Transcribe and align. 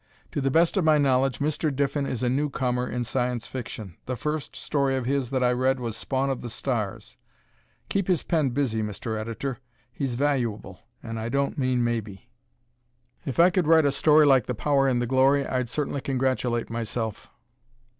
To 0.31 0.41
the 0.41 0.49
best 0.49 0.77
of 0.77 0.83
my 0.83 0.97
knowledge, 0.97 1.37
Mr. 1.37 1.69
Diffin 1.69 2.07
is 2.07 2.23
a 2.23 2.27
newcomer 2.27 2.89
in 2.89 3.03
Science 3.03 3.45
Fiction. 3.45 3.97
The 4.07 4.15
first 4.15 4.55
story 4.55 4.95
of 4.95 5.05
his 5.05 5.29
that 5.29 5.43
I 5.43 5.51
read 5.51 5.79
was 5.79 5.95
"Spawn 5.95 6.31
of 6.31 6.41
the 6.41 6.49
Stars." 6.49 7.17
Keep 7.87 8.07
his 8.07 8.23
pen 8.23 8.49
busy, 8.49 8.81
Mr. 8.81 9.15
Editor; 9.15 9.59
he's 9.91 10.15
valuable 10.15 10.79
an' 11.03 11.19
I 11.19 11.29
don't 11.29 11.55
mean 11.55 11.83
maybe! 11.83 12.31
If 13.27 13.39
I 13.39 13.51
could 13.51 13.67
write 13.67 13.85
a 13.85 13.91
story 13.91 14.25
like 14.25 14.47
"The 14.47 14.55
Power 14.55 14.87
and 14.87 14.99
the 14.99 15.05
Glory," 15.05 15.45
I'd 15.45 15.69
certainly 15.69 16.01
congratulate 16.01 16.71
myself! 16.71 17.29